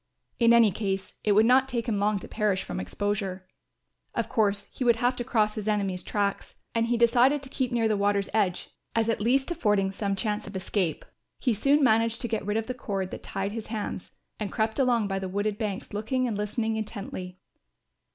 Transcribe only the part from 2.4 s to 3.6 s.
from exposure.